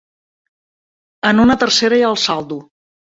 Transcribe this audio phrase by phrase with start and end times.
[1.33, 2.59] En una tercera hi ha el saldo.